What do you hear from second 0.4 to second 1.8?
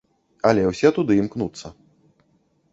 Але ўсе туды імкнуцца.